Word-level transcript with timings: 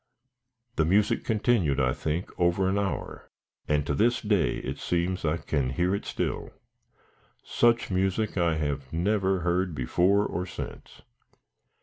The 0.77 0.83
music 0.85 1.23
continued, 1.23 1.79
I 1.79 1.93
think, 1.93 2.31
over 2.39 2.67
an 2.67 2.79
hour, 2.79 3.29
and 3.67 3.85
to 3.85 3.93
this 3.93 4.19
day 4.19 4.55
it 4.57 4.79
seems 4.79 5.23
I 5.23 5.37
can 5.37 5.69
hear 5.69 5.93
it 5.93 6.05
still. 6.05 6.49
Such 7.43 7.91
music 7.91 8.35
I 8.35 8.55
have 8.55 8.91
never 8.91 9.41
heard 9.41 9.75
before 9.75 10.25
or 10.25 10.47
since. 10.47 11.03